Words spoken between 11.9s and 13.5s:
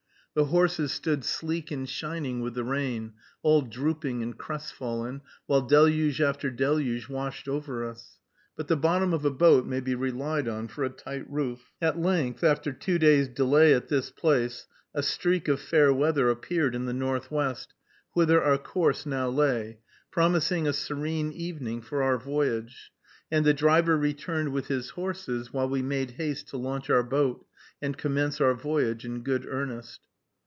length, after two hours'